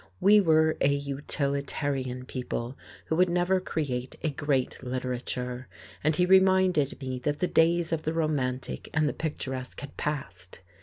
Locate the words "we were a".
0.19-0.91